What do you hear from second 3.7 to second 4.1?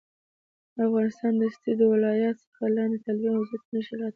نه شي تللی